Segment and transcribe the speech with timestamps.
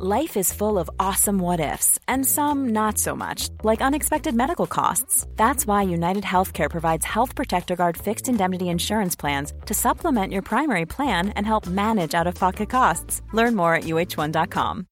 [0.00, 4.68] Life is full of awesome what ifs, and some not so much, like unexpected medical
[4.68, 5.26] costs.
[5.34, 10.42] That's why United Healthcare provides Health Protector Guard fixed indemnity insurance plans to supplement your
[10.42, 13.22] primary plan and help manage out of pocket costs.
[13.32, 14.86] Learn more at uh1.com.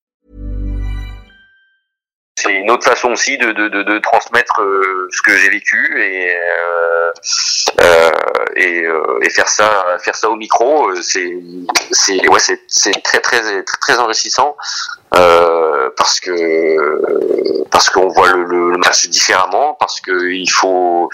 [2.38, 6.02] C'est une autre façon aussi de, de, de, de transmettre euh, ce que j'ai vécu
[6.02, 7.12] et, euh,
[7.80, 8.10] euh,
[8.56, 11.38] et, euh, et, faire ça faire ça au micro euh, c'est
[11.90, 14.56] c'est ouais c'est c'est très très très enrichissant
[15.14, 21.08] euh, parce que parce qu'on voit le, le, match différemment parce que il faut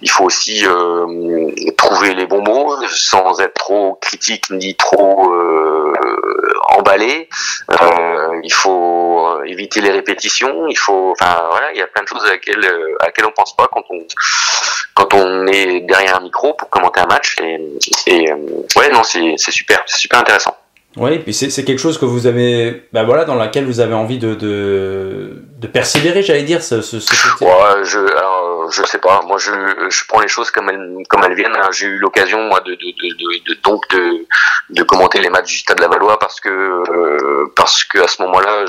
[0.00, 0.64] il faut aussi
[1.76, 5.32] trouver les bons mots sans être trop critique ni trop
[6.76, 7.28] emballé.
[8.44, 12.24] Il faut éviter les répétitions il faut, enfin voilà, il y a plein de choses
[12.24, 12.64] à laquelle
[13.00, 13.98] à laquelle on pense pas quand on
[14.94, 17.60] quand on est derrière un micro pour commenter un match et,
[18.06, 20.56] et ouais non c'est super, c'est super intéressant.
[20.94, 24.18] Oui, puis c'est quelque chose que vous avez, ben voilà, dans laquelle vous avez envie
[24.18, 27.46] de, de, de persévérer, j'allais dire, ce, ce, ce côté.
[27.46, 29.22] Ouais, je, alors, je sais pas.
[29.26, 29.52] Moi, je,
[29.88, 31.56] je prends les choses comme elles, comme elles viennent.
[31.70, 34.26] J'ai eu l'occasion, moi, de, de, de, de, donc de,
[34.68, 38.06] de commenter les matchs du Stade de la Valois parce que, euh, parce que à
[38.06, 38.66] ce moment-là,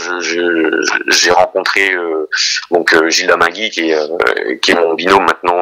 [1.10, 2.30] j'ai rencontré euh,
[2.72, 5.62] donc euh, Gilles Damagui, qui est, euh, qui est mon binôme maintenant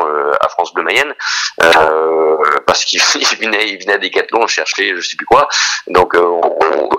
[0.91, 1.13] Mayenne,
[2.65, 3.01] parce qu'il
[3.39, 5.47] venait, il venait à Decathlon chercher, je sais plus quoi.
[5.87, 6.15] Donc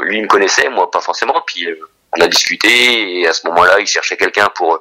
[0.03, 1.43] lui il me connaissait, moi pas forcément.
[1.47, 1.79] Puis euh,
[2.17, 4.81] on a discuté et à ce moment-là, il cherchait quelqu'un pour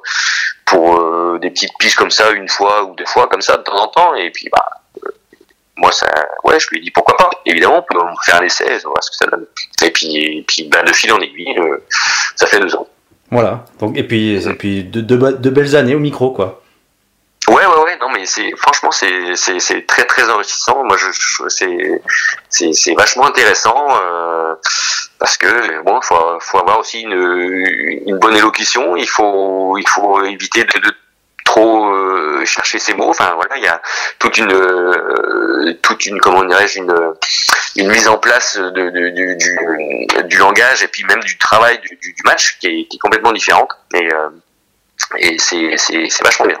[0.66, 3.62] pour euh, des petites pistes comme ça, une fois ou deux fois comme ça de
[3.62, 4.14] temps en temps.
[4.14, 4.64] Et puis bah
[5.04, 5.10] euh,
[5.76, 6.06] moi ça,
[6.44, 7.30] ouais, je lui ai dit pourquoi pas.
[7.46, 9.46] Évidemment, on peut faire un essai, on voir ce que ça donne.
[9.82, 11.56] Et puis puis ben, de fil en aiguille,
[12.36, 12.86] ça fait deux ans.
[13.30, 13.64] Voilà.
[13.80, 16.62] Donc et puis et puis de, de belles années au micro quoi.
[17.48, 20.84] Ouais, ouais, ouais, non, mais c'est franchement c'est c'est très très enrichissant.
[20.84, 21.06] Moi, je,
[21.48, 22.02] c'est
[22.48, 24.54] c'est c'est vachement intéressant euh,
[25.18, 27.12] parce que bon, faut faut avoir aussi une
[28.06, 28.96] une bonne élocution.
[28.96, 30.92] Il faut il faut éviter de, de
[31.44, 33.10] trop euh, chercher ses mots.
[33.10, 33.80] Enfin voilà, il y a
[34.18, 37.14] toute une euh, toute une comment dirais-je une
[37.76, 41.78] une mise en place de, de, du, du, du langage et puis même du travail
[41.80, 44.28] du, du match qui est, qui est complètement différente et euh,
[45.18, 46.60] et c'est vachement bien.